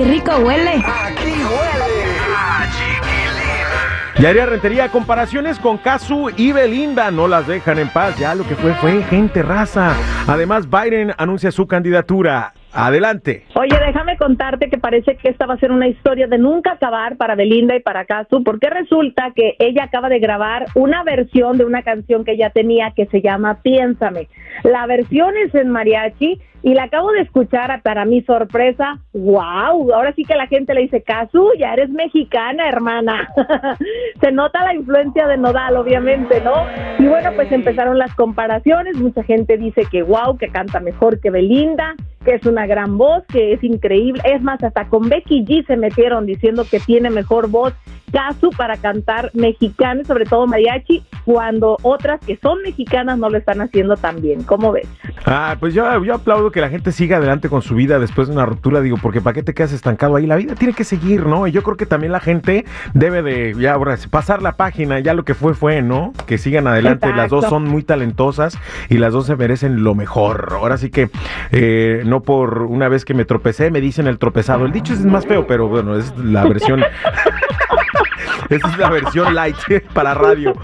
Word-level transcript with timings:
Qué 0.00 0.06
rico 0.06 0.34
huele. 0.38 0.76
Aquí 0.76 1.26
huele 1.26 2.04
a 2.34 2.66
chiquilín. 2.70 4.22
Yaría 4.22 4.46
Rentería, 4.46 4.88
comparaciones 4.88 5.58
con 5.58 5.76
Casu 5.76 6.30
y 6.38 6.52
Belinda 6.52 7.10
no 7.10 7.28
las 7.28 7.46
dejan 7.46 7.78
en 7.78 7.90
paz. 7.90 8.16
Ya 8.18 8.34
lo 8.34 8.48
que 8.48 8.56
fue 8.56 8.72
fue 8.76 9.02
gente 9.02 9.42
raza. 9.42 9.92
Además, 10.26 10.70
Biden 10.70 11.12
anuncia 11.18 11.52
su 11.52 11.66
candidatura. 11.66 12.54
Adelante. 12.72 13.44
Oye, 13.54 13.76
déjame 13.84 14.16
contarte 14.16 14.70
que 14.70 14.78
parece 14.78 15.16
que 15.16 15.28
esta 15.28 15.46
va 15.46 15.54
a 15.54 15.58
ser 15.58 15.72
una 15.72 15.88
historia 15.88 16.28
de 16.28 16.38
nunca 16.38 16.72
acabar 16.72 17.16
para 17.16 17.34
Belinda 17.34 17.74
y 17.74 17.80
para 17.80 18.04
Casu, 18.04 18.44
porque 18.44 18.70
resulta 18.70 19.32
que 19.34 19.56
ella 19.58 19.84
acaba 19.84 20.08
de 20.08 20.20
grabar 20.20 20.66
una 20.74 21.02
versión 21.02 21.58
de 21.58 21.64
una 21.64 21.82
canción 21.82 22.24
que 22.24 22.32
ella 22.32 22.50
tenía 22.50 22.92
que 22.94 23.06
se 23.06 23.22
llama 23.22 23.60
Piénsame. 23.62 24.28
La 24.62 24.86
versión 24.86 25.36
es 25.36 25.54
en 25.54 25.70
mariachi 25.70 26.40
y 26.62 26.74
la 26.74 26.84
acabo 26.84 27.10
de 27.10 27.22
escuchar 27.22 27.80
para 27.82 28.04
mi 28.04 28.22
sorpresa. 28.22 28.98
¡Wow! 29.14 29.92
Ahora 29.92 30.12
sí 30.14 30.24
que 30.24 30.36
la 30.36 30.46
gente 30.46 30.74
le 30.74 30.82
dice, 30.82 31.02
Casu, 31.02 31.50
ya 31.58 31.72
eres 31.72 31.90
mexicana, 31.90 32.68
hermana. 32.68 33.28
se 34.20 34.30
nota 34.30 34.64
la 34.64 34.74
influencia 34.74 35.26
de 35.26 35.38
Nodal, 35.38 35.76
obviamente, 35.76 36.40
¿no? 36.42 36.66
Y 36.98 37.08
bueno, 37.08 37.30
pues 37.34 37.50
empezaron 37.50 37.98
las 37.98 38.14
comparaciones. 38.14 38.96
Mucha 38.96 39.24
gente 39.24 39.56
dice 39.56 39.86
que 39.90 40.02
wow, 40.02 40.36
que 40.38 40.48
canta 40.48 40.78
mejor 40.78 41.20
que 41.20 41.30
Belinda 41.30 41.96
que 42.24 42.34
es 42.34 42.44
una 42.44 42.66
gran 42.66 42.98
voz, 42.98 43.24
que 43.28 43.54
es 43.54 43.64
increíble. 43.64 44.22
Es 44.24 44.42
más, 44.42 44.62
hasta 44.62 44.88
con 44.88 45.08
Becky 45.08 45.44
G 45.44 45.66
se 45.66 45.76
metieron 45.76 46.26
diciendo 46.26 46.66
que 46.70 46.78
tiene 46.80 47.08
mejor 47.10 47.48
voz 47.48 47.72
Casu 48.12 48.50
para 48.50 48.76
cantar 48.76 49.30
mexicano, 49.34 50.04
sobre 50.04 50.24
todo 50.24 50.46
mariachi, 50.46 51.02
cuando 51.24 51.76
otras 51.82 52.20
que 52.20 52.36
son 52.36 52.60
mexicanas 52.62 53.18
no 53.18 53.30
lo 53.30 53.38
están 53.38 53.60
haciendo 53.60 53.96
tan 53.96 54.20
bien. 54.20 54.42
¿Cómo 54.42 54.72
ves? 54.72 54.88
Ah, 55.26 55.56
pues 55.60 55.74
yo, 55.74 56.04
yo 56.04 56.14
aplaudo 56.14 56.50
que 56.50 56.60
la 56.60 56.68
gente 56.68 56.92
siga 56.92 57.18
adelante 57.18 57.48
con 57.48 57.62
su 57.62 57.74
vida 57.74 57.98
después 57.98 58.28
de 58.28 58.34
una 58.34 58.46
ruptura, 58.46 58.80
digo, 58.80 58.96
porque 59.00 59.20
¿para 59.20 59.34
qué 59.34 59.42
te 59.42 59.54
quedas 59.54 59.72
estancado 59.72 60.16
ahí? 60.16 60.26
La 60.26 60.36
vida 60.36 60.54
tiene 60.54 60.74
que 60.74 60.84
seguir, 60.84 61.26
¿no? 61.26 61.46
Y 61.46 61.52
yo 61.52 61.62
creo 61.62 61.76
que 61.76 61.86
también 61.86 62.12
la 62.12 62.20
gente 62.20 62.64
debe 62.94 63.22
de, 63.22 63.54
ya 63.58 63.74
ahora, 63.74 63.96
pasar 64.10 64.42
la 64.42 64.56
página, 64.56 64.98
ya 65.00 65.14
lo 65.14 65.24
que 65.24 65.34
fue, 65.34 65.54
fue, 65.54 65.82
¿no? 65.82 66.12
Que 66.26 66.38
sigan 66.38 66.66
adelante, 66.66 67.12
las 67.14 67.30
dos 67.30 67.46
son 67.46 67.64
muy 67.64 67.82
talentosas 67.82 68.58
y 68.88 68.98
las 68.98 69.12
dos 69.12 69.26
se 69.26 69.36
merecen 69.36 69.82
lo 69.82 69.94
mejor. 69.94 70.48
Ahora 70.52 70.76
sí 70.78 70.90
que 70.90 71.10
eh, 71.52 72.02
no 72.06 72.22
por 72.22 72.62
una 72.62 72.88
vez 72.88 73.04
que 73.04 73.14
me 73.14 73.24
tropecé, 73.24 73.70
me 73.70 73.80
dicen 73.80 74.06
el 74.06 74.18
tropezado. 74.18 74.64
El 74.64 74.72
dicho 74.72 74.92
es 74.92 75.04
más 75.04 75.26
feo, 75.26 75.46
pero 75.46 75.68
bueno, 75.68 75.96
es 75.96 76.16
la 76.16 76.44
versión... 76.44 76.82
Esta 78.50 78.68
es 78.68 78.78
la 78.78 78.90
versión 78.90 79.32
light 79.32 79.56
para 79.94 80.12
radio. 80.12 80.54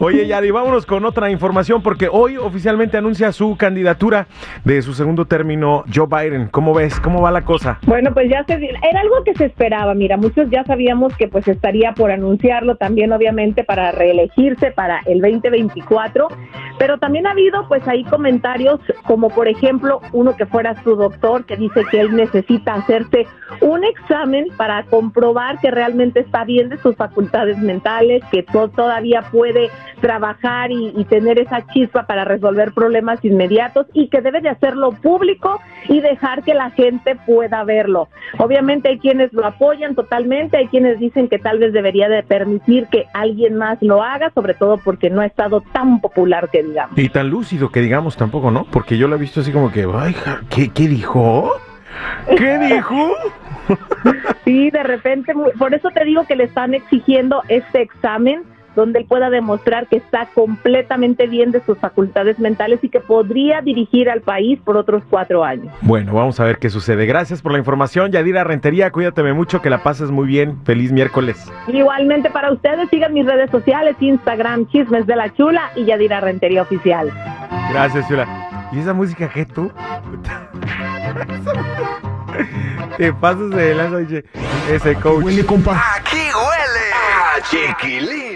Oye, 0.00 0.26
Yadi, 0.26 0.50
vámonos 0.50 0.84
con 0.84 1.04
otra 1.04 1.30
información 1.30 1.80
porque 1.80 2.08
hoy 2.10 2.36
oficialmente 2.36 2.98
anuncia 2.98 3.30
su 3.30 3.56
candidatura 3.56 4.26
de 4.64 4.82
su 4.82 4.94
segundo 4.94 5.24
término 5.26 5.84
Joe 5.94 6.08
Biden. 6.08 6.48
¿Cómo 6.48 6.74
ves? 6.74 6.98
¿Cómo 6.98 7.22
va 7.22 7.30
la 7.30 7.42
cosa? 7.42 7.78
Bueno, 7.86 8.12
pues 8.12 8.28
ya 8.28 8.44
se 8.44 8.54
era 8.54 9.00
algo 9.00 9.22
que 9.24 9.34
se 9.34 9.44
esperaba. 9.44 9.94
Mira, 9.94 10.16
muchos 10.16 10.50
ya 10.50 10.64
sabíamos 10.64 11.16
que 11.16 11.28
pues 11.28 11.46
estaría 11.46 11.92
por 11.92 12.10
anunciarlo 12.10 12.74
también, 12.74 13.12
obviamente, 13.12 13.62
para 13.62 13.92
reelegirse 13.92 14.72
para 14.72 15.00
el 15.06 15.20
2024. 15.20 16.28
Pero 16.80 16.96
también 16.96 17.26
ha 17.26 17.32
habido 17.32 17.68
pues 17.68 17.86
ahí 17.86 18.04
comentarios 18.04 18.80
como 19.04 19.28
por 19.28 19.48
ejemplo 19.48 20.00
uno 20.12 20.34
que 20.34 20.46
fuera 20.46 20.82
su 20.82 20.96
doctor 20.96 21.44
que 21.44 21.58
dice 21.58 21.84
que 21.90 22.00
él 22.00 22.16
necesita 22.16 22.72
hacerse 22.72 23.26
un 23.60 23.84
examen 23.84 24.46
para 24.56 24.84
comprobar 24.84 25.60
que 25.60 25.70
realmente 25.70 26.20
está 26.20 26.44
bien 26.44 26.70
de 26.70 26.78
sus 26.78 26.96
facultades 26.96 27.58
mentales, 27.58 28.22
que 28.32 28.42
to- 28.44 28.68
todavía 28.68 29.20
puede 29.30 29.68
trabajar 30.00 30.70
y, 30.72 30.94
y 30.96 31.04
tener 31.04 31.38
esa 31.38 31.66
chispa 31.66 32.06
para 32.06 32.24
resolver 32.24 32.72
problemas 32.72 33.22
inmediatos 33.26 33.86
y 33.92 34.08
que 34.08 34.22
debe 34.22 34.40
de 34.40 34.48
hacerlo 34.48 34.92
público 34.92 35.60
y 35.86 36.00
dejar 36.00 36.42
que 36.44 36.54
la 36.54 36.70
gente 36.70 37.14
pueda 37.26 37.62
verlo. 37.64 38.08
Obviamente 38.38 38.88
hay 38.88 38.98
quienes 38.98 39.30
lo 39.34 39.44
apoyan 39.44 39.94
totalmente, 39.94 40.56
hay 40.56 40.68
quienes 40.68 40.98
dicen 40.98 41.28
que 41.28 41.38
tal 41.38 41.58
vez 41.58 41.74
debería 41.74 42.08
de 42.08 42.22
permitir 42.22 42.86
que 42.86 43.04
alguien 43.12 43.56
más 43.56 43.76
lo 43.82 44.02
haga, 44.02 44.30
sobre 44.30 44.54
todo 44.54 44.78
porque 44.78 45.10
no 45.10 45.20
ha 45.20 45.26
estado 45.26 45.60
tan 45.74 46.00
popular 46.00 46.48
que 46.48 46.69
digamos. 46.70 46.98
Y 46.98 47.08
tan 47.08 47.28
lúcido 47.28 47.70
que 47.70 47.80
digamos 47.80 48.16
tampoco, 48.16 48.50
¿no? 48.50 48.64
Porque 48.64 48.96
yo 48.96 49.06
lo 49.08 49.16
he 49.16 49.18
visto 49.18 49.40
así 49.40 49.52
como 49.52 49.70
que, 49.70 49.86
ay, 49.94 50.14
¿qué, 50.48 50.70
qué 50.70 50.88
dijo? 50.88 51.52
¿Qué 52.36 52.58
dijo? 52.74 53.12
Sí, 54.44 54.70
de 54.70 54.82
repente, 54.82 55.32
por 55.58 55.74
eso 55.74 55.90
te 55.90 56.04
digo 56.04 56.24
que 56.26 56.36
le 56.36 56.44
están 56.44 56.74
exigiendo 56.74 57.42
este 57.48 57.82
examen 57.82 58.42
donde 58.76 59.00
él 59.00 59.06
pueda 59.06 59.30
demostrar 59.30 59.86
que 59.88 59.96
está 59.96 60.26
completamente 60.34 61.26
bien 61.26 61.50
de 61.50 61.62
sus 61.64 61.78
facultades 61.78 62.38
mentales 62.38 62.80
y 62.82 62.88
que 62.88 63.00
podría 63.00 63.60
dirigir 63.60 64.08
al 64.10 64.20
país 64.20 64.58
por 64.64 64.76
otros 64.76 65.02
cuatro 65.08 65.44
años. 65.44 65.72
Bueno, 65.82 66.14
vamos 66.14 66.38
a 66.40 66.44
ver 66.44 66.58
qué 66.58 66.70
sucede. 66.70 67.06
Gracias 67.06 67.42
por 67.42 67.52
la 67.52 67.58
información, 67.58 68.12
Yadira 68.12 68.44
Rentería. 68.44 68.90
Cuídateme 68.90 69.32
mucho, 69.32 69.60
que 69.60 69.70
la 69.70 69.82
pases 69.82 70.10
muy 70.10 70.26
bien. 70.26 70.58
Feliz 70.64 70.92
miércoles. 70.92 71.50
Igualmente 71.68 72.30
para 72.30 72.52
ustedes, 72.52 72.88
sigan 72.90 73.12
mis 73.12 73.26
redes 73.26 73.50
sociales, 73.50 73.96
Instagram, 74.00 74.66
Chismes 74.68 75.06
de 75.06 75.16
la 75.16 75.32
Chula 75.34 75.70
y 75.76 75.84
Yadira 75.84 76.20
Rentería 76.20 76.62
Oficial. 76.62 77.10
Gracias, 77.70 78.08
Chula. 78.08 78.26
¿Y 78.72 78.78
esa 78.78 78.92
música 78.92 79.28
qué 79.28 79.44
tú? 79.44 79.70
Te 82.96 83.12
pasas 83.12 83.50
de 83.50 83.74
lanza, 83.74 83.96
oye. 83.96 84.24
Ese 84.70 84.94
coach. 84.94 85.24
Aquí 85.26 86.22
huele 86.34 86.86
a 86.94 87.40
chiquilín. 87.50 88.29